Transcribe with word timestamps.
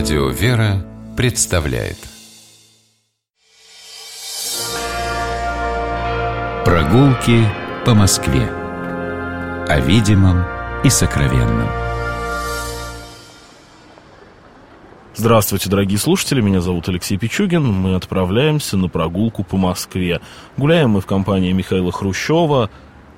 Радио 0.00 0.30
«Вера» 0.30 0.82
представляет. 1.14 1.98
Прогулки 6.64 7.46
по 7.84 7.92
Москве. 7.92 8.48
О 9.68 9.78
видимом 9.78 10.46
и 10.84 10.88
сокровенном. 10.88 11.68
Здравствуйте, 15.14 15.68
дорогие 15.68 15.98
слушатели, 15.98 16.40
меня 16.40 16.62
зовут 16.62 16.88
Алексей 16.88 17.18
Пичугин. 17.18 17.62
Мы 17.62 17.94
отправляемся 17.94 18.78
на 18.78 18.88
прогулку 18.88 19.44
по 19.44 19.58
Москве. 19.58 20.22
Гуляем 20.56 20.92
мы 20.92 21.02
в 21.02 21.06
компании 21.06 21.52
Михаила 21.52 21.92
Хрущева, 21.92 22.70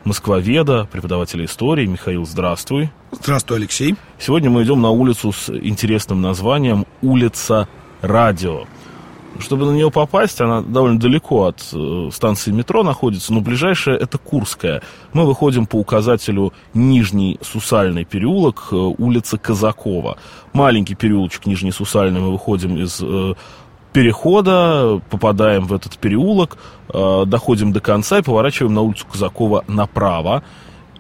москвоведа, 0.05 0.89
преподавателя 0.91 1.45
истории. 1.45 1.87
Михаил, 1.87 2.25
здравствуй. 2.25 2.91
Здравствуй, 3.11 3.59
Алексей. 3.59 3.95
Сегодня 4.19 4.51
мы 4.51 4.63
идем 4.63 4.81
на 4.81 4.91
улицу 4.91 5.33
с 5.33 5.51
интересным 5.51 6.21
названием 6.23 6.87
«Улица 7.01 7.69
Радио». 8.01 8.65
Чтобы 9.39 9.67
на 9.67 9.71
нее 9.71 9.91
попасть, 9.91 10.41
она 10.41 10.61
довольно 10.61 10.99
далеко 10.99 11.47
от 11.47 11.63
э, 11.73 12.11
станции 12.13 12.51
метро 12.51 12.83
находится, 12.83 13.33
но 13.33 13.41
ближайшая 13.41 13.97
это 13.97 14.19
Курская. 14.19 14.83
Мы 15.15 15.25
выходим 15.25 15.67
по 15.67 15.77
указателю 15.77 16.53
Нижний 16.75 17.39
Сусальный 17.41 18.05
переулок, 18.05 18.69
э, 18.73 18.77
улица 18.77 19.39
Казакова. 19.39 20.19
Маленький 20.53 20.95
переулочек 20.95 21.47
Нижний 21.47 21.73
Сусальный, 21.73 22.21
мы 22.21 22.31
выходим 22.31 22.77
из 22.77 23.01
э, 23.03 23.35
перехода, 23.93 25.01
попадаем 25.11 25.67
в 25.67 25.73
этот 25.73 25.99
переулок, 25.99 26.59
э, 26.93 27.25
доходим 27.27 27.73
до 27.73 27.81
конца 27.81 28.19
и 28.19 28.23
поворачиваем 28.23 28.75
на 28.75 28.81
улицу 28.83 29.07
Казакова 29.11 29.65
направо. 29.69 30.43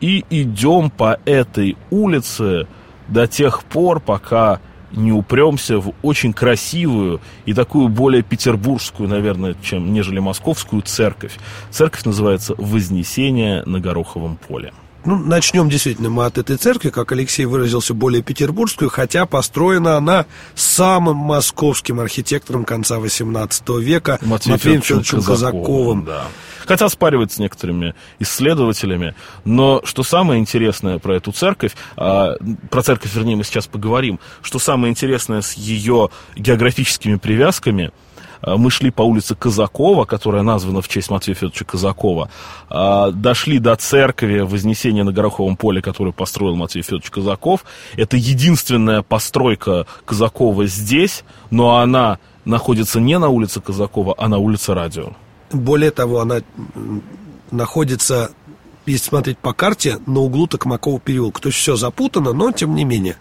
И 0.00 0.24
идем 0.30 0.90
по 0.90 1.18
этой 1.24 1.76
улице 1.90 2.66
до 3.08 3.26
тех 3.26 3.64
пор, 3.64 4.00
пока 4.00 4.60
не 4.92 5.12
упремся 5.12 5.78
в 5.78 5.92
очень 6.02 6.32
красивую 6.32 7.20
и 7.46 7.54
такую 7.54 7.88
более 7.88 8.22
петербургскую, 8.22 9.08
наверное, 9.08 9.54
чем 9.62 9.92
нежели 9.92 10.18
московскую 10.18 10.82
церковь. 10.82 11.38
Церковь 11.70 12.04
называется 12.04 12.54
«Вознесение 12.58 13.62
на 13.64 13.80
Гороховом 13.80 14.36
поле». 14.36 14.72
Ну, 15.04 15.16
начнем 15.18 15.68
действительно 15.68 16.10
мы 16.10 16.26
от 16.26 16.38
этой 16.38 16.56
церкви, 16.56 16.90
как 16.90 17.10
Алексей 17.12 17.44
выразился, 17.44 17.92
более 17.92 18.22
петербургскую, 18.22 18.88
хотя 18.88 19.26
построена 19.26 19.96
она 19.96 20.26
самым 20.54 21.16
московским 21.16 21.98
архитектором 21.98 22.64
конца 22.64 22.98
XVIII 22.98 23.80
века 23.80 24.18
Матвеем, 24.22 24.54
Матвеем 24.54 24.82
Федоровичем 24.82 25.22
Казаковым. 25.22 25.64
Казаковым 25.64 26.04
да. 26.04 26.24
Хотя 26.66 26.88
спаривать 26.88 27.32
с 27.32 27.38
некоторыми 27.38 27.94
исследователями. 28.20 29.16
Но 29.44 29.82
что 29.84 30.04
самое 30.04 30.40
интересное 30.40 30.98
про 30.98 31.16
эту 31.16 31.32
церковь, 31.32 31.72
а, 31.96 32.36
про 32.70 32.82
церковь, 32.82 33.12
вернее, 33.14 33.34
мы 33.34 33.44
сейчас 33.44 33.66
поговорим, 33.66 34.20
что 34.42 34.60
самое 34.60 34.92
интересное 34.92 35.42
с 35.42 35.54
ее 35.54 36.10
географическими 36.36 37.16
привязками– 37.16 37.90
мы 38.44 38.70
шли 38.70 38.90
по 38.90 39.02
улице 39.02 39.34
Казакова, 39.34 40.04
которая 40.04 40.42
названа 40.42 40.82
в 40.82 40.88
честь 40.88 41.10
Матвея 41.10 41.34
Федоровича 41.34 41.64
Казакова, 41.64 42.30
а, 42.68 43.10
дошли 43.10 43.58
до 43.58 43.76
церкви 43.76 44.40
Вознесения 44.40 45.04
на 45.04 45.12
Гороховом 45.12 45.56
поле, 45.56 45.80
которую 45.80 46.12
построил 46.12 46.56
Матвей 46.56 46.82
Федорович 46.82 47.10
Казаков. 47.10 47.64
Это 47.96 48.16
единственная 48.16 49.02
постройка 49.02 49.86
Казакова 50.04 50.66
здесь, 50.66 51.24
но 51.50 51.78
она 51.78 52.18
находится 52.44 53.00
не 53.00 53.18
на 53.18 53.28
улице 53.28 53.60
Казакова, 53.60 54.14
а 54.18 54.28
на 54.28 54.38
улице 54.38 54.74
Радио. 54.74 55.12
Более 55.52 55.90
того, 55.90 56.20
она 56.20 56.40
находится 57.50 58.30
если 58.86 59.08
смотреть 59.08 59.38
по 59.38 59.52
карте, 59.52 59.98
на 60.06 60.20
углу 60.20 60.46
Токмакова 60.46 61.00
переулка. 61.00 61.42
То 61.42 61.48
есть 61.48 61.58
все 61.58 61.76
запутано, 61.76 62.32
но 62.32 62.52
тем 62.52 62.74
не 62.74 62.84
менее. 62.84 63.16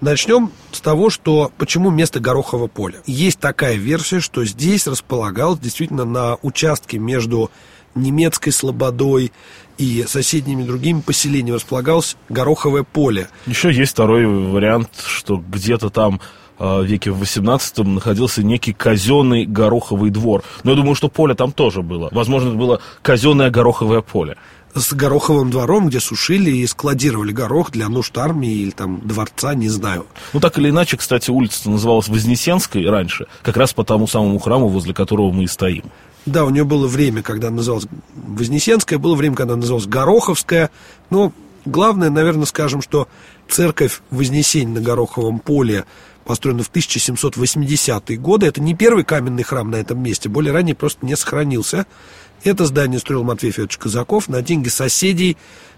Начнем 0.00 0.52
с 0.72 0.80
того, 0.80 1.08
что 1.08 1.50
почему 1.56 1.90
место 1.90 2.20
Горохово 2.20 2.66
поля. 2.66 2.98
Есть 3.06 3.38
такая 3.38 3.76
версия, 3.76 4.20
что 4.20 4.44
здесь 4.44 4.86
располагалось 4.86 5.60
действительно 5.60 6.04
на 6.04 6.36
участке 6.42 6.98
между 6.98 7.50
немецкой 7.94 8.50
слободой 8.50 9.32
и 9.78 10.04
соседними 10.06 10.62
другими 10.64 11.00
поселениями 11.00 11.56
располагалось 11.56 12.16
Гороховое 12.28 12.82
поле. 12.82 13.28
Еще 13.46 13.72
есть 13.72 13.92
второй 13.92 14.26
вариант, 14.26 14.90
что 15.06 15.36
где-то 15.38 15.90
там 15.90 16.20
веке 16.58 17.10
в 17.10 17.18
18 17.18 17.78
находился 17.78 18.42
некий 18.42 18.72
казенный 18.72 19.46
гороховый 19.46 20.10
двор. 20.10 20.42
Но 20.62 20.70
я 20.70 20.76
думаю, 20.76 20.94
что 20.94 21.08
поле 21.08 21.34
там 21.34 21.52
тоже 21.52 21.82
было. 21.82 22.08
Возможно, 22.12 22.48
это 22.48 22.56
было 22.56 22.80
казенное 23.02 23.50
гороховое 23.50 24.00
поле 24.00 24.36
с 24.76 24.92
гороховым 24.92 25.50
двором, 25.50 25.88
где 25.88 26.00
сушили 26.00 26.50
и 26.50 26.66
складировали 26.66 27.32
горох 27.32 27.70
для 27.70 27.88
нужд 27.88 28.16
армии 28.18 28.52
или 28.52 28.70
там 28.70 29.00
дворца, 29.06 29.54
не 29.54 29.68
знаю. 29.68 30.06
Ну, 30.32 30.40
так 30.40 30.58
или 30.58 30.70
иначе, 30.70 30.96
кстати, 30.96 31.30
улица 31.30 31.70
называлась 31.70 32.08
Вознесенской 32.08 32.88
раньше, 32.88 33.26
как 33.42 33.56
раз 33.56 33.72
по 33.72 33.84
тому 33.84 34.06
самому 34.06 34.38
храму, 34.38 34.68
возле 34.68 34.92
которого 34.94 35.32
мы 35.32 35.44
и 35.44 35.46
стоим. 35.46 35.84
Да, 36.26 36.44
у 36.44 36.50
нее 36.50 36.64
было 36.64 36.86
время, 36.88 37.22
когда 37.22 37.48
она 37.48 37.58
называлась 37.58 37.86
Вознесенская, 38.14 38.98
было 38.98 39.14
время, 39.14 39.36
когда 39.36 39.54
она 39.54 39.60
называлась 39.60 39.86
Гороховская. 39.86 40.70
Но 41.08 41.32
главное, 41.64 42.10
наверное, 42.10 42.46
скажем, 42.46 42.82
что 42.82 43.08
церковь 43.48 44.00
Вознесения 44.10 44.74
на 44.74 44.80
Гороховом 44.80 45.38
поле 45.38 45.84
построена 46.26 46.62
в 46.62 46.70
1780-е 46.70 48.18
годы. 48.18 48.46
Это 48.46 48.60
не 48.60 48.74
первый 48.74 49.04
каменный 49.04 49.42
храм 49.42 49.70
на 49.70 49.76
этом 49.76 50.02
месте, 50.02 50.28
более 50.28 50.52
ранее 50.52 50.74
просто 50.74 51.06
не 51.06 51.16
сохранился. 51.16 51.86
Это 52.44 52.66
здание 52.66 53.00
строил 53.00 53.24
Матвей 53.24 53.50
Федорович 53.50 53.78
Казаков 53.78 54.28
на 54.28 54.42
деньги 54.42 54.68
соседей 54.68 55.36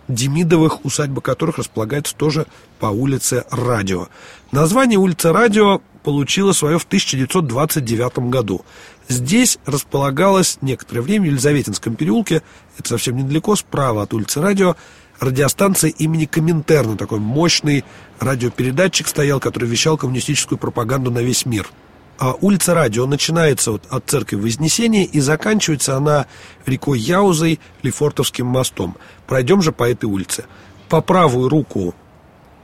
Демидовых, 0.08 0.84
усадьба 0.84 1.20
которых 1.20 1.58
располагается 1.58 2.16
тоже 2.16 2.46
по 2.78 2.86
улице 2.86 3.44
Радио. 3.50 4.08
Название 4.52 4.98
улицы 4.98 5.32
Радио 5.32 5.82
получило 6.02 6.52
свое 6.52 6.78
в 6.78 6.84
1929 6.84 8.30
году. 8.30 8.64
Здесь 9.08 9.58
располагалась 9.66 10.58
некоторое 10.62 11.02
время 11.02 11.26
в 11.26 11.28
Елизаветинском 11.28 11.94
переулке, 11.94 12.42
это 12.78 12.88
совсем 12.88 13.16
недалеко, 13.16 13.54
справа 13.56 14.02
от 14.02 14.14
улицы 14.14 14.40
Радио, 14.40 14.76
радиостанция 15.20 15.90
имени 15.90 16.24
Коминтерна, 16.26 16.96
такой 16.96 17.18
мощный 17.18 17.84
радиопередатчик 18.20 19.08
стоял, 19.08 19.40
который 19.40 19.68
вещал 19.68 19.96
коммунистическую 19.96 20.58
пропаганду 20.58 21.10
на 21.10 21.20
весь 21.20 21.46
мир– 21.46 21.68
а 22.18 22.34
улица 22.40 22.74
Радио 22.74 23.06
начинается 23.06 23.70
вот 23.70 23.84
от 23.90 24.04
церкви 24.06 24.34
Вознесения 24.34 25.04
и 25.04 25.20
заканчивается 25.20 25.96
она 25.96 26.26
рекой 26.66 26.98
Яузой, 26.98 27.60
Лефортовским 27.82 28.44
мостом. 28.44 28.96
Пройдем 29.28 29.62
же 29.62 29.70
по 29.70 29.88
этой 29.88 30.06
улице. 30.06 30.46
По 30.88 31.00
правую 31.00 31.48
руку 31.48 31.94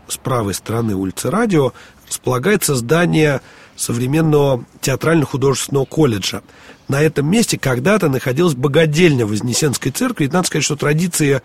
с 0.09 0.17
правой 0.17 0.55
стороны 0.55 0.97
улицы 0.97 1.31
Радио 1.31 1.73
располагается 2.09 2.75
здание 2.75 3.41
современного 3.77 4.65
театрально-художественного 4.81 5.85
колледжа. 5.85 6.43
На 6.89 7.03
этом 7.03 7.31
месте 7.31 7.59
когда-то 7.59 8.09
находилась 8.09 8.55
богадельня 8.55 9.27
Вознесенской 9.27 9.91
церкви. 9.91 10.27
И 10.27 10.29
надо 10.29 10.47
сказать, 10.47 10.65
что 10.65 10.77
традиция 10.77 11.43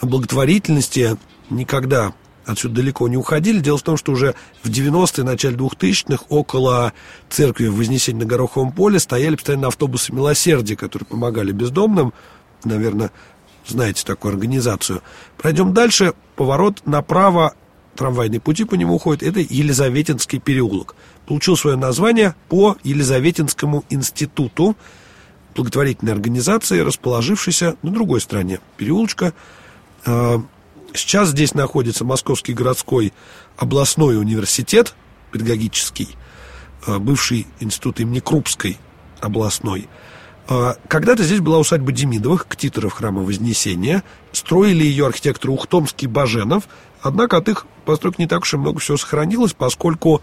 благотворительности 0.00 1.16
никогда 1.50 2.12
отсюда 2.48 2.76
далеко 2.76 3.06
не 3.08 3.16
уходили. 3.16 3.60
Дело 3.60 3.78
в 3.78 3.82
том, 3.82 3.96
что 3.96 4.12
уже 4.12 4.34
в 4.62 4.70
90-е, 4.70 5.24
начале 5.24 5.56
2000-х 5.56 6.24
около 6.28 6.92
церкви 7.28 7.68
Вознесения 7.68 8.20
на 8.20 8.26
Гороховом 8.26 8.72
поле 8.72 8.98
стояли 8.98 9.36
постоянно 9.36 9.68
автобусы 9.68 10.12
милосердия, 10.12 10.76
которые 10.76 11.06
помогали 11.06 11.52
бездомным. 11.52 12.14
Наверное, 12.64 13.10
знаете 13.66 14.04
такую 14.04 14.32
организацию. 14.32 15.02
Пройдем 15.36 15.74
дальше. 15.74 16.14
Поворот 16.36 16.86
направо, 16.86 17.54
трамвайные 17.98 18.40
пути 18.40 18.64
по 18.64 18.76
нему 18.76 18.94
уходят. 18.94 19.22
Это 19.22 19.40
Елизаветинский 19.40 20.38
переулок. 20.38 20.94
Получил 21.26 21.56
свое 21.56 21.76
название 21.76 22.34
по 22.48 22.76
Елизаветинскому 22.84 23.84
институту, 23.90 24.76
благотворительной 25.56 26.12
организации, 26.12 26.78
расположившейся 26.78 27.76
на 27.82 27.90
другой 27.90 28.20
стороне 28.20 28.60
переулочка, 28.76 29.34
а, 30.06 30.40
Сейчас 30.94 31.28
здесь 31.28 31.54
находится 31.54 32.04
Московский 32.04 32.54
городской 32.54 33.12
областной 33.58 34.18
университет 34.18 34.94
педагогический, 35.32 36.08
э, 36.86 36.98
бывший 36.98 37.46
институт 37.60 38.00
имени 38.00 38.20
Крупской 38.20 38.78
областной. 39.20 39.86
Э, 40.48 40.74
когда-то 40.88 41.22
здесь 41.22 41.40
была 41.40 41.58
усадьба 41.58 41.92
Демидовых, 41.92 42.46
ктиторов 42.48 42.94
храма 42.94 43.22
Вознесения. 43.22 44.02
Строили 44.32 44.84
ее 44.84 45.06
архитекторы 45.06 45.52
Ухтомский 45.52 46.08
Баженов. 46.08 46.68
Однако 47.02 47.36
от 47.36 47.48
их 47.48 47.66
построек 47.84 48.18
не 48.18 48.26
так 48.26 48.42
уж 48.42 48.54
и 48.54 48.56
много 48.56 48.80
всего 48.80 48.96
сохранилось, 48.96 49.52
поскольку 49.52 50.22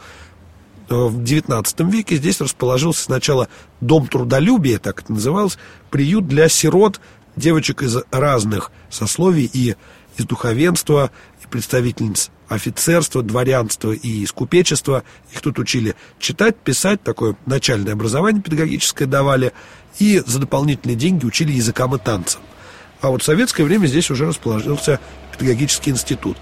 э, 0.90 0.96
в 0.96 1.22
XIX 1.22 1.90
веке 1.90 2.18
здесь 2.18 2.42
расположился 2.42 3.04
сначала 3.04 3.48
дом 3.82 4.08
трудолюбия, 4.08 4.80
так 4.80 5.02
это 5.02 5.14
называлось, 5.14 5.58
приют 5.90 6.28
для 6.28 6.50
сирот, 6.50 7.00
девочек 7.36 7.82
из 7.82 7.98
разных 8.12 8.72
сословий 8.90 9.50
и 9.52 9.76
из 10.18 10.26
духовенства, 10.26 11.12
и 11.44 11.48
представительниц 11.48 12.32
офицерства, 12.48 13.24
дворянства 13.24 13.92
и 13.92 14.24
из 14.24 14.32
купечества. 14.32 15.04
Их 15.34 15.42
тут 15.42 15.60
учили 15.60 15.96
читать, 16.20 16.56
писать, 16.58 17.02
такое 17.04 17.36
начальное 17.46 17.94
образование 17.94 18.42
педагогическое 18.42 19.08
давали, 19.08 19.54
и 20.00 20.22
за 20.26 20.40
дополнительные 20.40 20.96
деньги 20.96 21.26
учили 21.26 21.52
языкам 21.52 21.96
и 21.96 22.00
танцам. 22.00 22.42
А 23.02 23.10
вот 23.10 23.22
в 23.22 23.26
советское 23.26 23.64
время 23.64 23.88
здесь 23.88 24.10
уже 24.10 24.26
расположился 24.26 25.00
педагогический 25.32 25.92
институт. 25.92 26.38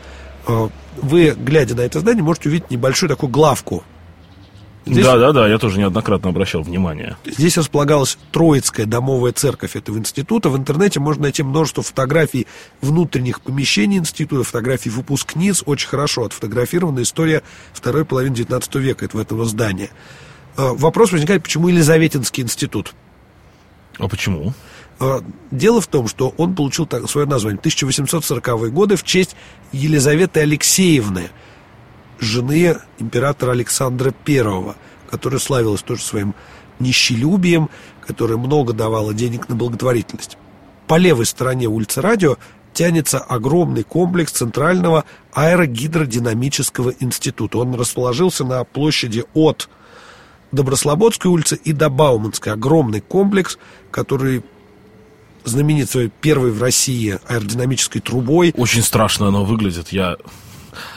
А, 0.46 0.70
вы, 0.98 1.36
глядя 1.38 1.76
на 1.76 1.82
это 1.82 2.00
здание, 2.00 2.24
можете 2.24 2.50
увидеть 2.50 2.72
небольшую 2.72 3.10
такую 3.10 3.30
главку 3.30 3.84
Здесь, 4.86 5.06
Да, 5.06 5.18
да, 5.18 5.32
да, 5.32 5.48
я 5.48 5.58
тоже 5.58 5.80
неоднократно 5.80 6.30
обращал 6.30 6.62
внимание. 6.62 7.16
здесь 7.26 7.58
располагалась 7.58 8.18
Троицкая 8.32 8.86
домовая 8.86 9.32
церковь 9.32 9.76
этого 9.78 9.98
института. 9.98 10.50
В 10.50 10.58
интернете 10.58 11.00
можно 11.00 11.24
найти 11.24 11.42
множество 11.42 11.84
фотографий 11.84 12.48
внутренних 12.82 13.40
помещений 13.42 13.98
института, 13.98 14.44
фотографий 14.44 14.90
выпускниц. 14.90 15.64
Очень 15.66 15.88
хорошо 15.88 16.26
отфотографирована 16.26 17.02
история 17.02 17.44
второй 17.72 18.04
половины 18.04 18.34
XIX 18.34 18.80
века 18.80 19.06
этого, 19.06 19.22
этого 19.22 19.46
здания. 19.46 19.90
Э, 20.58 20.72
Вопрос 20.74 21.14
возникает, 21.14 21.44
почему 21.44 21.70
Елизаветинский 21.70 22.44
институт? 22.44 22.94
А 24.00 24.08
почему? 24.10 24.54
Э, 25.00 25.22
Дело 25.52 25.80
в 25.80 25.88
том, 25.88 26.08
что 26.10 26.34
он 26.38 26.56
получил 26.56 26.90
свое 27.08 27.26
название 27.26 27.60
в 27.62 27.66
1840-е 27.66 28.70
годы 28.72 28.98
в 28.98 29.04
честь 29.04 29.36
Елизаветы 29.72 30.42
Алексеевны, 30.42 31.30
жены 32.24 32.78
императора 33.00 33.52
Александра 33.52 34.14
I, 34.26 34.76
которая 35.10 35.40
славилась 35.40 35.82
тоже 35.82 36.02
своим 36.02 36.34
нищелюбием, 36.80 37.70
которая 38.06 38.38
много 38.38 38.74
давала 38.74 39.14
денег 39.14 39.50
на 39.50 39.56
благотворительность. 39.56 40.38
По 40.88 40.96
левой 40.96 41.26
стороне 41.26 41.68
улицы 41.68 42.02
Радио 42.02 42.38
тянется 42.74 43.20
огромный 43.20 43.84
комплекс 43.84 44.32
Центрального 44.32 45.06
аэрогидродинамического 45.34 46.94
института. 47.00 47.60
Он 47.60 47.76
расположился 47.76 48.44
на 48.44 48.64
площади 48.64 49.24
от 49.34 49.70
Доброслободской 50.52 51.32
улицы 51.32 51.60
и 51.64 51.74
до 51.74 51.90
Бауманской. 51.90 52.54
Огромный 52.54 53.02
комплекс, 53.02 53.58
который 53.90 54.44
знаменит 55.46 55.90
своей 55.90 56.10
первой 56.10 56.52
в 56.52 56.62
России 56.62 57.20
аэродинамической 57.28 58.02
трубой. 58.02 58.54
Очень 58.56 58.84
страшно 58.84 59.28
оно 59.28 59.46
выглядит. 59.46 59.90
Я 59.90 60.18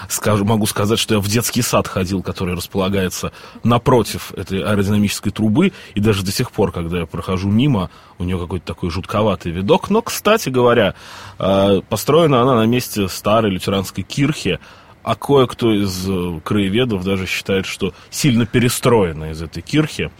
скажу, 0.08 0.44
могу 0.44 0.66
сказать, 0.66 0.98
что 0.98 1.14
я 1.14 1.20
в 1.20 1.28
детский 1.28 1.62
сад 1.62 1.88
ходил, 1.88 2.22
который 2.22 2.54
располагается 2.54 3.32
напротив 3.62 4.32
этой 4.36 4.62
аэродинамической 4.62 5.32
трубы, 5.32 5.72
и 5.94 6.00
даже 6.00 6.24
до 6.24 6.32
сих 6.32 6.50
пор, 6.50 6.72
когда 6.72 7.00
я 7.00 7.06
прохожу 7.06 7.48
мимо, 7.48 7.90
у 8.18 8.24
нее 8.24 8.38
какой-то 8.38 8.66
такой 8.66 8.90
жутковатый 8.90 9.52
видок. 9.52 9.90
Но, 9.90 10.02
кстати 10.02 10.48
говоря, 10.48 10.94
э, 11.38 11.80
построена 11.88 12.42
она 12.42 12.54
на 12.56 12.66
месте 12.66 13.08
старой 13.08 13.50
лютеранской 13.50 14.04
кирхи, 14.04 14.58
а 15.02 15.14
кое-кто 15.14 15.72
из 15.72 16.08
э, 16.08 16.40
краеведов 16.42 17.04
даже 17.04 17.26
считает, 17.26 17.66
что 17.66 17.94
сильно 18.10 18.44
перестроена 18.44 19.30
из 19.30 19.40
этой 19.40 19.62
кирхи. 19.62 20.10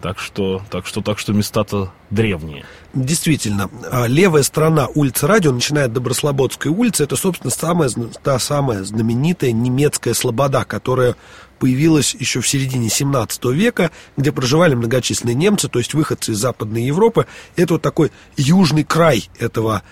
Так 0.00 0.18
что, 0.18 0.62
так 0.70 0.86
что, 0.86 1.02
так 1.02 1.18
что 1.18 1.32
места-то 1.32 1.92
древние. 2.08 2.64
Действительно, 2.94 3.70
а, 3.90 4.06
левая 4.06 4.42
сторона 4.42 4.88
улицы 4.94 5.26
Радио, 5.26 5.52
начиная 5.52 5.86
от 5.86 5.92
Доброслободской 5.92 6.70
улицы, 6.70 7.04
это, 7.04 7.16
собственно, 7.16 7.50
самая, 7.50 7.90
та 8.22 8.38
самая 8.38 8.82
знаменитая 8.82 9.52
немецкая 9.52 10.14
слобода, 10.14 10.64
которая 10.64 11.16
появилась 11.58 12.14
еще 12.14 12.40
в 12.40 12.48
середине 12.48 12.88
17 12.88 13.44
века, 13.46 13.90
где 14.16 14.32
проживали 14.32 14.74
многочисленные 14.74 15.34
немцы, 15.34 15.68
то 15.68 15.78
есть 15.78 15.92
выходцы 15.92 16.32
из 16.32 16.38
Западной 16.38 16.84
Европы. 16.84 17.26
Это 17.56 17.74
вот 17.74 17.82
такой 17.82 18.10
южный 18.36 18.84
край 18.84 19.28
этого 19.38 19.82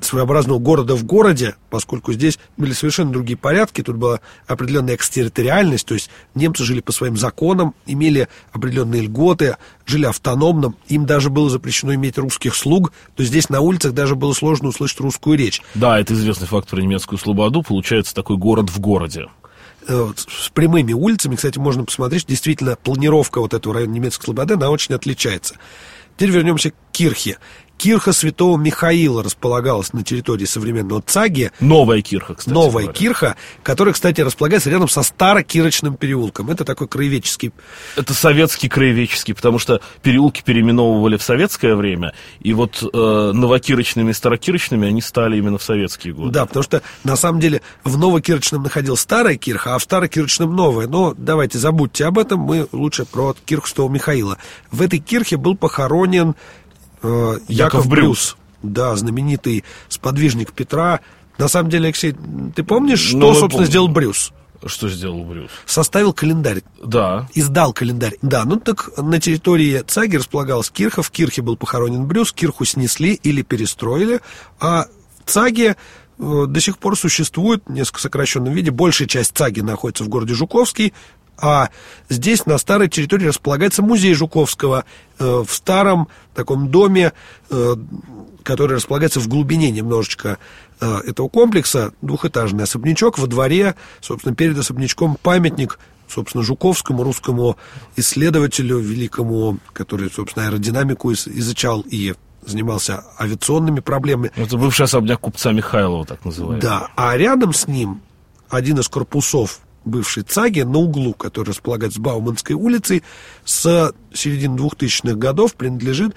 своеобразного 0.00 0.58
города 0.58 0.94
в 0.94 1.04
городе, 1.04 1.56
поскольку 1.70 2.12
здесь 2.12 2.38
были 2.56 2.72
совершенно 2.72 3.12
другие 3.12 3.36
порядки, 3.36 3.82
тут 3.82 3.96
была 3.96 4.20
определенная 4.46 4.94
экстерриториальность, 4.94 5.86
то 5.86 5.94
есть 5.94 6.10
немцы 6.34 6.64
жили 6.64 6.80
по 6.80 6.92
своим 6.92 7.16
законам, 7.16 7.74
имели 7.86 8.28
определенные 8.52 9.02
льготы, 9.02 9.56
жили 9.86 10.06
автономно, 10.06 10.74
им 10.88 11.06
даже 11.06 11.30
было 11.30 11.50
запрещено 11.50 11.94
иметь 11.94 12.18
русских 12.18 12.54
слуг, 12.54 12.92
то 13.16 13.24
здесь 13.24 13.48
на 13.48 13.60
улицах 13.60 13.92
даже 13.92 14.16
было 14.16 14.32
сложно 14.32 14.68
услышать 14.68 15.00
русскую 15.00 15.38
речь. 15.38 15.62
Да, 15.74 15.98
это 15.98 16.14
известный 16.14 16.46
факт 16.46 16.68
про 16.68 16.80
немецкую 16.80 17.18
слободу. 17.18 17.62
Получается 17.62 18.14
такой 18.14 18.36
город 18.36 18.70
в 18.70 18.78
городе. 18.80 19.28
Э, 19.88 20.12
с 20.16 20.48
прямыми 20.50 20.92
улицами, 20.92 21.34
кстати, 21.34 21.58
можно 21.58 21.84
посмотреть, 21.84 22.26
действительно, 22.26 22.76
планировка 22.76 23.40
вот 23.40 23.54
этого 23.54 23.74
района 23.74 23.92
немецкой 23.92 24.26
слободы, 24.26 24.54
она 24.54 24.70
очень 24.70 24.94
отличается. 24.94 25.56
Теперь 26.16 26.30
вернемся 26.30 26.70
к 26.70 26.74
Кирхе. 26.92 27.38
Кирха 27.82 28.12
святого 28.12 28.56
Михаила 28.56 29.24
располагалась 29.24 29.92
на 29.92 30.04
территории 30.04 30.44
современного 30.44 31.02
Цаги. 31.04 31.50
Новая 31.58 32.00
кирха, 32.00 32.34
кстати. 32.34 32.54
Новая 32.54 32.84
говоря. 32.84 32.92
кирха, 32.92 33.36
которая, 33.64 33.92
кстати, 33.92 34.20
располагается 34.20 34.70
рядом 34.70 34.88
со 34.88 35.02
Старокирочным 35.02 35.96
переулком. 35.96 36.48
Это 36.52 36.64
такой 36.64 36.86
краеведческий... 36.86 37.50
Это 37.96 38.14
советский 38.14 38.68
краеведческий, 38.68 39.34
потому 39.34 39.58
что 39.58 39.80
переулки 40.00 40.42
переименовывали 40.44 41.16
в 41.16 41.24
советское 41.24 41.74
время, 41.74 42.14
и 42.38 42.52
вот 42.52 42.84
э, 42.84 43.32
новокирочными 43.34 44.10
и 44.10 44.14
старокирочными 44.14 44.86
они 44.86 45.02
стали 45.02 45.38
именно 45.38 45.58
в 45.58 45.64
советские 45.64 46.14
годы. 46.14 46.30
Да, 46.30 46.46
потому 46.46 46.62
что, 46.62 46.82
на 47.02 47.16
самом 47.16 47.40
деле, 47.40 47.62
в 47.82 47.98
Новокирочном 47.98 48.62
находилась 48.62 49.00
старая 49.00 49.34
кирха, 49.34 49.74
а 49.74 49.78
в 49.80 49.82
Старокирочном 49.82 50.54
новая. 50.54 50.86
Но 50.86 51.14
давайте 51.18 51.58
забудьте 51.58 52.04
об 52.04 52.20
этом, 52.20 52.38
мы 52.38 52.68
лучше 52.70 53.06
про 53.06 53.34
кирху 53.44 53.66
Святого 53.66 53.90
Михаила. 53.90 54.38
В 54.70 54.82
этой 54.82 55.00
кирхе 55.00 55.36
был 55.36 55.56
похоронен 55.56 56.36
Яков, 57.02 57.42
Яков 57.48 57.88
Брюс. 57.88 58.06
Брюс. 58.08 58.36
Да, 58.62 58.94
знаменитый 58.96 59.64
сподвижник 59.88 60.52
Петра. 60.52 61.00
На 61.38 61.48
самом 61.48 61.70
деле, 61.70 61.86
Алексей, 61.86 62.14
ты 62.54 62.62
помнишь, 62.62 63.00
что, 63.00 63.16
Ну, 63.16 63.26
собственно, 63.28 63.48
помним. 63.50 63.66
сделал 63.66 63.88
Брюс? 63.88 64.32
Что 64.64 64.88
сделал 64.88 65.24
Брюс? 65.24 65.50
Составил 65.66 66.12
календарь 66.12 66.62
Да. 66.84 67.28
издал 67.34 67.72
календарь. 67.72 68.16
Да, 68.22 68.44
ну 68.44 68.60
так 68.60 68.90
на 68.96 69.18
территории 69.20 69.82
Цаги 69.84 70.16
располагалась 70.18 70.70
кирха, 70.70 71.02
в 71.02 71.10
кирхе 71.10 71.42
был 71.42 71.56
похоронен 71.56 72.06
Брюс, 72.06 72.32
кирху 72.32 72.64
снесли 72.64 73.14
или 73.14 73.42
перестроили, 73.42 74.20
а 74.60 74.86
в 75.24 75.28
Цаге 75.30 75.74
э, 76.20 76.44
до 76.46 76.60
сих 76.60 76.78
пор 76.78 76.96
существует, 76.96 77.64
в 77.66 77.72
несколько 77.72 78.00
сокращенном 78.02 78.52
виде, 78.52 78.70
большая 78.70 79.08
часть 79.08 79.36
Цаги 79.36 79.60
находится 79.62 80.04
в 80.04 80.08
городе 80.08 80.34
Жуковский, 80.34 80.92
а 81.42 81.70
здесь, 82.08 82.46
на 82.46 82.56
старой 82.56 82.88
территории, 82.88 83.26
располагается 83.26 83.82
музей 83.82 84.14
Жуковского 84.14 84.84
э, 85.18 85.42
в 85.46 85.52
старом 85.52 86.06
таком 86.34 86.70
доме, 86.70 87.12
э, 87.50 87.74
который 88.44 88.76
располагается 88.76 89.18
в 89.20 89.26
глубине 89.28 89.70
немножечко 89.72 90.38
э, 90.80 90.98
этого 91.04 91.28
комплекса, 91.28 91.92
двухэтажный 92.00 92.64
особнячок, 92.64 93.18
во 93.18 93.26
дворе, 93.26 93.74
собственно, 94.00 94.34
перед 94.36 94.56
особнячком 94.56 95.18
памятник, 95.20 95.80
собственно, 96.08 96.44
Жуковскому, 96.44 97.02
русскому 97.02 97.56
исследователю 97.96 98.78
великому, 98.78 99.58
который, 99.72 100.10
собственно, 100.10 100.46
аэродинамику 100.46 101.10
из- 101.10 101.26
изучал 101.26 101.84
и 101.90 102.14
занимался 102.46 103.04
авиационными 103.18 103.80
проблемами. 103.80 104.30
Это 104.36 104.56
бывший 104.56 104.82
особняк 104.82 105.20
купца 105.20 105.52
Михайлова, 105.52 106.06
так 106.06 106.24
называемый. 106.24 106.60
Да, 106.60 106.88
а 106.96 107.16
рядом 107.16 107.52
с 107.52 107.66
ним 107.66 108.00
один 108.48 108.78
из 108.78 108.88
корпусов 108.88 109.60
бывшей 109.84 110.22
ЦАГи 110.22 110.60
на 110.60 110.78
углу, 110.78 111.14
который 111.14 111.48
располагается 111.48 111.98
с 111.98 112.02
Бауманской 112.02 112.54
улицей, 112.54 113.02
с 113.44 113.92
середины 114.14 114.56
2000-х 114.56 115.14
годов 115.16 115.54
принадлежит 115.54 116.14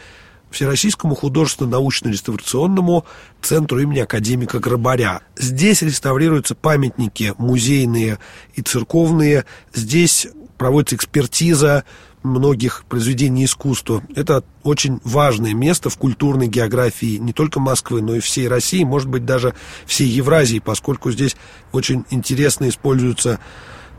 Всероссийскому 0.51 1.15
художественно-научно-реставрационному 1.15 3.05
центру 3.41 3.79
имени 3.79 3.99
академика 3.99 4.59
Грабаря. 4.59 5.21
Здесь 5.35 5.81
реставрируются 5.81 6.55
памятники 6.55 7.33
музейные 7.37 8.19
и 8.53 8.61
церковные. 8.61 9.45
Здесь 9.73 10.27
проводится 10.57 10.95
экспертиза 10.95 11.83
многих 12.25 12.83
произведений 12.89 13.45
искусства. 13.45 14.01
Это 14.15 14.43
очень 14.63 14.99
важное 15.03 15.53
место 15.53 15.89
в 15.89 15.97
культурной 15.97 16.47
географии 16.47 17.17
не 17.17 17.33
только 17.33 17.59
Москвы, 17.59 18.01
но 18.01 18.15
и 18.15 18.19
всей 18.19 18.47
России, 18.47 18.83
может 18.83 19.07
быть, 19.07 19.25
даже 19.25 19.53
всей 19.85 20.07
Евразии, 20.07 20.59
поскольку 20.59 21.11
здесь 21.11 21.35
очень 21.71 22.05
интересно 22.09 22.67
используются 22.67 23.39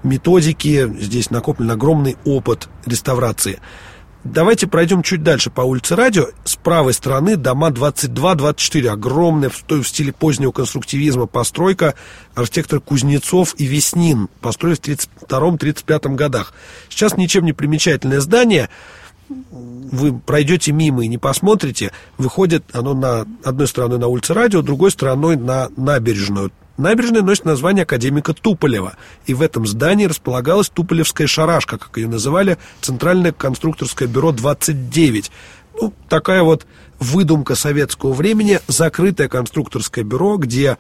методики, 0.02 0.92
здесь 1.00 1.30
накоплен 1.30 1.71
огромный 1.71 2.16
опыт 2.25 2.68
реставрации. 2.85 3.61
Давайте 4.33 4.66
пройдем 4.66 5.02
чуть 5.02 5.23
дальше 5.23 5.50
по 5.50 5.61
улице 5.61 5.95
Радио. 5.95 6.26
С 6.45 6.56
правой 6.56 6.95
стороны 6.95 7.37
дома 7.37 7.71
22-24. 7.71 8.88
Огромная, 8.88 9.50
в 9.50 9.64
в 9.68 9.85
стиле 9.85 10.12
позднего 10.12 10.50
конструктивизма 10.50 11.26
постройка. 11.26 11.95
Архитектор 12.35 12.80
Кузнецов 12.80 13.54
и 13.59 13.66
Веснин. 13.66 14.28
Построили 14.40 14.75
в 14.76 14.80
32-35 14.80 16.14
годах. 16.16 16.52
Сейчас 16.88 17.16
ничем 17.16 17.45
не 17.45 17.52
примечательное 17.52 18.21
здание. 18.21 18.68
Вы 19.28 20.18
пройдете 20.18 20.73
мимо 20.73 21.04
и 21.04 21.09
не 21.09 21.18
посмотрите. 21.18 21.92
Выходит 22.18 22.64
оно 22.73 22.95
на 22.95 23.26
одной 23.45 23.68
стороной 23.68 23.99
на 23.99 24.09
улице 24.09 24.35
Радио, 24.35 24.61
другой 24.62 24.90
стороной 24.90 25.37
на 25.37 25.68
набережную. 25.76 26.50
Набережная 26.76 27.23
носит 27.23 27.45
название 27.45 27.85
академика 27.85 28.35
Туполева. 28.35 28.97
И 29.26 29.35
в 29.35 29.40
этом 29.40 29.66
здании 29.66 30.06
располагалась 30.06 30.68
Туполевская 30.68 31.26
шарашка, 31.26 31.78
как 31.78 31.97
ее 31.97 32.09
называли, 32.09 32.59
Центральное 32.80 33.33
конструкторское 33.33 34.09
бюро 34.09 34.33
29. 34.33 35.30
Ну, 35.80 35.92
такая 36.09 36.42
вот 36.42 36.66
выдумка 36.99 37.54
советского 37.54 38.12
времени, 38.12 38.61
закрытое 38.66 39.28
конструкторское 39.28 40.04
бюро, 40.04 40.37
где 40.37 40.76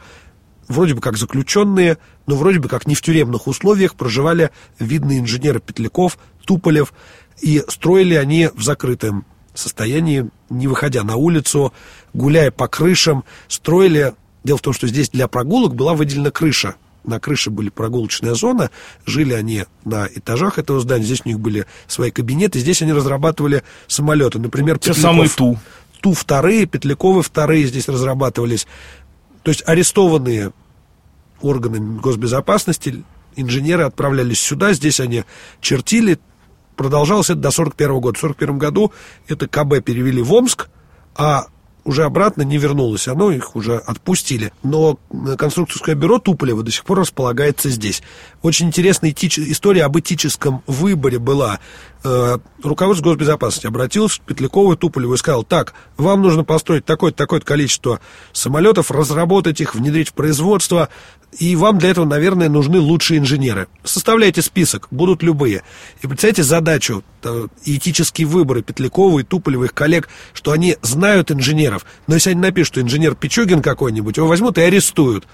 вроде 0.68 0.94
бы 0.94 1.00
как 1.00 1.16
заключенные, 1.16 1.98
но 2.26 2.36
вроде 2.36 2.58
бы 2.58 2.68
как 2.68 2.86
не 2.86 2.94
в 2.94 3.02
тюремных 3.02 3.46
условиях 3.46 3.94
проживали 3.94 4.50
видные 4.78 5.20
инженеры 5.20 5.60
Петляков, 5.60 6.18
Туполев, 6.44 6.92
и 7.40 7.62
строили 7.68 8.14
они 8.14 8.50
в 8.54 8.62
закрытом 8.62 9.24
состоянии, 9.54 10.28
не 10.50 10.68
выходя 10.68 11.02
на 11.04 11.16
улицу, 11.16 11.72
гуляя 12.12 12.50
по 12.50 12.68
крышам, 12.68 13.24
строили... 13.48 14.14
Дело 14.46 14.58
в 14.58 14.62
том, 14.62 14.72
что 14.72 14.86
здесь 14.86 15.10
для 15.10 15.26
прогулок 15.26 15.74
была 15.74 15.94
выделена 15.94 16.30
крыша 16.30 16.76
на 17.02 17.18
крыше 17.18 17.50
были 17.50 17.68
прогулочная 17.68 18.34
зона, 18.34 18.70
жили 19.04 19.32
они 19.32 19.64
на 19.84 20.08
этажах 20.12 20.58
этого 20.58 20.80
здания, 20.80 21.04
здесь 21.04 21.22
у 21.24 21.28
них 21.28 21.38
были 21.40 21.66
свои 21.86 22.10
кабинеты, 22.10 22.58
здесь 22.58 22.82
они 22.82 22.92
разрабатывали 22.92 23.62
самолеты. 23.86 24.38
Например, 24.38 24.78
Те 24.78 24.92
самые 24.92 25.28
Ту. 25.28 25.58
Ту 26.00 26.12
вторые, 26.12 26.66
Петляковы 26.66 27.22
вторые 27.22 27.66
здесь 27.66 27.88
разрабатывались. 27.88 28.66
То 29.42 29.50
есть 29.50 29.62
арестованные 29.66 30.52
органами 31.40 31.98
госбезопасности 32.00 33.04
инженеры 33.36 33.84
отправлялись 33.84 34.40
сюда, 34.40 34.72
здесь 34.72 35.00
они 35.00 35.24
чертили, 35.60 36.18
продолжалось 36.76 37.30
это 37.30 37.40
до 37.40 37.50
41 37.50 38.00
года. 38.00 38.18
В 38.18 38.20
41 38.20 38.58
году 38.58 38.92
это 39.28 39.48
КБ 39.48 39.84
перевели 39.84 40.22
в 40.22 40.32
Омск, 40.32 40.68
а 41.14 41.46
уже 41.86 42.04
обратно 42.04 42.42
не 42.42 42.58
вернулось 42.58 43.08
оно, 43.08 43.30
их 43.30 43.56
уже 43.56 43.78
отпустили. 43.78 44.52
Но 44.62 44.98
конструкторское 45.38 45.94
бюро 45.94 46.18
Туполева 46.18 46.62
до 46.62 46.70
сих 46.70 46.84
пор 46.84 47.00
располагается 47.00 47.70
здесь. 47.70 48.02
Очень 48.46 48.68
интересная 48.68 49.10
этич... 49.10 49.40
история 49.40 49.82
об 49.82 49.98
этическом 49.98 50.62
выборе 50.68 51.18
была. 51.18 51.58
Э, 52.04 52.38
руководство 52.62 53.06
госбезопасности 53.06 53.66
обратилось 53.66 54.18
к 54.18 54.20
Петлякову 54.20 54.72
и 54.72 54.76
Туполеву 54.76 55.14
и 55.14 55.16
сказал, 55.16 55.42
так, 55.42 55.74
вам 55.96 56.22
нужно 56.22 56.44
построить 56.44 56.84
такое-то, 56.84 57.18
такое-то 57.18 57.44
количество 57.44 57.98
самолетов, 58.32 58.92
разработать 58.92 59.60
их, 59.60 59.74
внедрить 59.74 60.10
в 60.10 60.12
производство, 60.12 60.90
и 61.40 61.56
вам 61.56 61.78
для 61.78 61.90
этого, 61.90 62.04
наверное, 62.04 62.48
нужны 62.48 62.78
лучшие 62.78 63.18
инженеры. 63.18 63.66
Составляйте 63.82 64.42
список, 64.42 64.86
будут 64.92 65.24
любые. 65.24 65.64
И 66.02 66.06
представьте 66.06 66.44
задачу, 66.44 67.02
этические 67.64 68.28
выборы 68.28 68.62
Петлякова 68.62 69.18
и 69.18 69.24
Туполева, 69.24 69.64
их 69.64 69.74
коллег, 69.74 70.08
что 70.34 70.52
они 70.52 70.76
знают 70.82 71.32
инженеров, 71.32 71.84
но 72.06 72.14
если 72.14 72.30
они 72.30 72.40
напишут, 72.42 72.74
что 72.74 72.80
инженер 72.80 73.16
Пичугин 73.16 73.60
какой-нибудь, 73.60 74.16
его 74.18 74.28
возьмут 74.28 74.56
и 74.58 74.60
арестуют. 74.60 75.26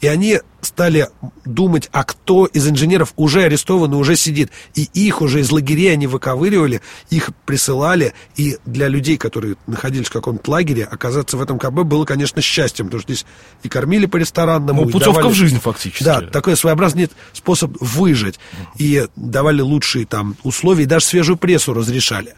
И 0.00 0.06
они 0.06 0.40
стали 0.60 1.08
думать, 1.44 1.88
а 1.92 2.04
кто 2.04 2.46
из 2.46 2.66
инженеров 2.68 3.12
уже 3.16 3.42
арестован 3.42 3.92
и 3.92 3.96
уже 3.96 4.16
сидит. 4.16 4.50
И 4.74 4.88
их 4.94 5.20
уже 5.20 5.40
из 5.40 5.50
лагерей 5.50 5.92
они 5.92 6.06
выковыривали, 6.06 6.80
их 7.10 7.30
присылали. 7.44 8.14
И 8.36 8.58
для 8.64 8.88
людей, 8.88 9.16
которые 9.16 9.56
находились 9.66 10.08
в 10.08 10.12
каком-то 10.12 10.50
лагере, 10.50 10.84
оказаться 10.84 11.36
в 11.36 11.42
этом 11.42 11.58
КБ 11.58 11.82
было, 11.82 12.04
конечно, 12.04 12.40
счастьем, 12.40 12.86
потому 12.86 13.02
что 13.02 13.12
здесь 13.12 13.26
и 13.62 13.68
кормили 13.68 14.06
по 14.06 14.16
ресторанному. 14.16 14.84
Ну, 14.84 14.90
путевка 14.90 15.20
давали... 15.20 15.32
в 15.32 15.36
жизнь 15.36 15.60
фактически. 15.60 16.02
Да, 16.02 16.20
такой 16.22 16.56
своеобразный 16.56 17.10
способ 17.32 17.76
выжить. 17.80 18.38
И 18.78 19.06
давали 19.16 19.60
лучшие 19.60 20.06
там 20.06 20.36
условия, 20.42 20.84
и 20.84 20.86
даже 20.86 21.06
свежую 21.06 21.36
прессу 21.36 21.74
разрешали. 21.74 22.34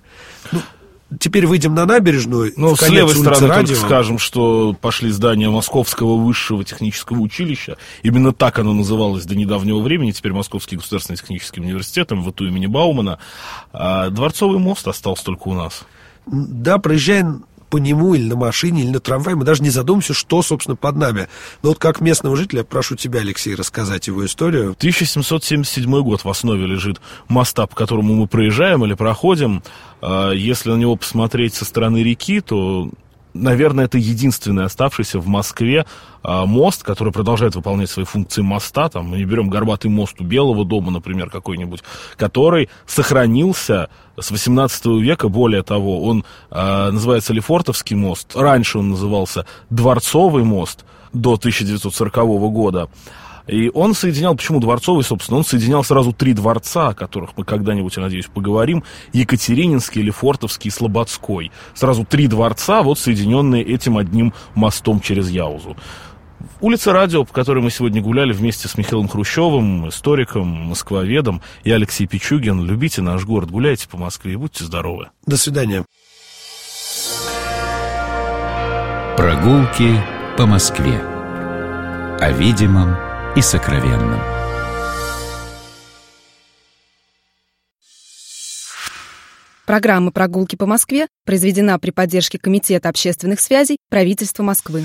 Ну, 0.53 0.61
Теперь 1.21 1.47
выйдем 1.47 1.75
на 1.75 1.87
набережную. 1.87 2.53
Ну, 2.57 2.75
с 2.75 2.89
левой 2.89 3.15
стороны 3.15 3.47
Радио. 3.47 3.75
только 3.75 3.87
скажем, 3.87 4.19
что 4.19 4.75
пошли 4.81 5.11
здания 5.11 5.49
Московского 5.49 6.17
высшего 6.17 6.65
технического 6.65 7.21
училища. 7.21 7.77
Именно 8.03 8.33
так 8.33 8.59
оно 8.59 8.73
называлось 8.73 9.25
до 9.25 9.37
недавнего 9.37 9.79
времени. 9.79 10.11
Теперь 10.11 10.33
Московский 10.33 10.77
государственный 10.77 11.17
технический 11.17 11.61
университет, 11.61 12.11
МВТУ 12.11 12.49
имени 12.49 12.67
Баумана. 12.67 13.21
А 13.73 14.11
Дворцовый 14.11 14.59
мост 14.59 14.89
остался 14.89 15.25
только 15.25 15.47
у 15.47 15.55
нас. 15.55 15.85
Да, 16.27 16.79
проезжаем 16.79 17.45
по 17.69 17.79
нему 17.79 18.15
или 18.15 18.29
на 18.29 18.37
машине, 18.37 18.83
или 18.83 18.91
на 18.91 19.01
трамвае, 19.01 19.37
мы 19.37 19.45
даже 19.45 19.63
не 19.63 19.71
задумываемся, 19.71 20.15
что, 20.15 20.43
собственно, 20.43 20.77
под 20.77 20.97
нами. 20.97 21.29
Но 21.63 21.71
вот 21.71 21.79
как 21.79 22.01
местного 22.01 22.37
жителя, 22.37 22.65
прошу 22.65 22.97
тебя, 22.97 23.21
Алексей, 23.21 23.55
рассказать 23.55 24.07
его 24.07 24.25
историю. 24.25 24.73
1777 24.73 26.03
год 26.03 26.25
в 26.25 26.29
основе 26.29 26.67
лежит 26.67 27.01
моста, 27.29 27.67
по 27.67 27.75
которому 27.75 28.15
мы 28.15 28.27
проезжаем 28.27 28.85
или 28.85 28.95
проходим. 28.95 29.63
А, 30.01 30.33
если 30.33 30.71
на 30.71 30.77
него 30.77 30.97
посмотреть 30.97 31.55
со 31.55 31.65
стороны 31.65 32.03
реки, 32.03 32.41
то 32.41 32.91
наверное, 33.43 33.85
это 33.85 33.99
единственный 33.99 34.65
оставшийся 34.65 35.19
в 35.19 35.27
Москве 35.27 35.87
а, 36.23 36.47
мост, 36.47 36.83
который 36.83 37.13
продолжает 37.13 37.55
выполнять 37.55 37.91
свои 37.91 38.05
функции 38.05 38.43
моста. 38.43 38.89
Там 38.89 39.07
мы 39.07 39.19
не 39.19 39.25
берем 39.25 39.49
горбатый 39.49 39.91
мост 39.91 40.21
у 40.21 40.25
Белого 40.25 40.65
дома, 40.65 40.91
например, 40.91 41.31
какой-нибудь, 41.31 41.83
который 42.17 42.69
сохранился 42.87 43.89
с 44.19 44.31
18 44.31 44.87
века. 45.01 45.29
Более 45.29 45.63
того, 45.63 46.05
он 46.05 46.25
а, 46.51 46.91
называется 46.91 47.33
Лефортовский 47.33 47.97
мост. 47.97 48.35
Раньше 48.35 48.79
он 48.79 48.91
назывался 48.91 49.47
Дворцовый 49.71 50.45
мост 50.45 50.85
до 51.13 51.35
1940 51.35 52.15
года. 52.53 52.89
И 53.47 53.71
он 53.73 53.95
соединял, 53.95 54.35
почему 54.35 54.61
дворцовый, 54.61 55.05
собственно, 55.05 55.39
он 55.39 55.45
соединял 55.45 55.85
сразу 55.85 56.13
три 56.13 56.33
дворца, 56.33 56.89
о 56.89 56.95
которых 56.95 57.31
мы 57.37 57.45
когда-нибудь, 57.45 57.97
я 57.97 58.03
надеюсь, 58.03 58.27
поговорим. 58.27 58.83
Екатерининский, 59.13 60.03
Лефортовский 60.03 60.69
и 60.69 60.73
Слободской. 60.73 61.53
Сразу 61.75 62.05
три 62.05 62.27
дворца, 62.27 62.83
вот 62.83 62.99
соединенные 62.99 63.63
этим 63.63 63.99
одним 63.99 64.35
мостом 64.55 65.01
через 65.01 65.31
Яузу. 65.31 65.77
Улица 66.61 66.93
Радио, 66.93 67.25
по 67.25 67.33
которой 67.33 67.63
мы 67.63 67.71
сегодня 67.71 68.03
гуляли 68.03 68.33
вместе 68.33 68.69
с 68.69 68.77
Михаилом 68.77 69.09
Хрущевым, 69.09 69.89
историком, 69.89 70.47
москвоведом, 70.47 71.43
и 71.65 71.71
Алексей 71.71 72.07
Пичугин. 72.07 72.65
Любите 72.65 73.03
наш 73.03 73.25
город, 73.25 73.51
гуляйте 73.51 73.89
по 73.89 73.97
Москве 73.97 74.35
и 74.35 74.37
будьте 74.37 74.65
здоровы. 74.65 75.09
До 75.27 75.37
свидания. 75.37 75.85
Прогулки 79.17 80.01
по 80.37 80.47
Москве. 80.47 81.01
О 82.21 82.33
видимом 82.33 83.06
и 83.37 83.43
сокровенном. 83.43 84.19
Программа 89.67 90.11
«Прогулки 90.11 90.57
по 90.57 90.65
Москве» 90.65 91.07
произведена 91.25 91.79
при 91.79 91.91
поддержке 91.91 92.39
Комитета 92.39 92.89
общественных 92.89 93.41
связей 93.41 93.77
правительства 93.91 94.43
Москвы. 94.43 94.85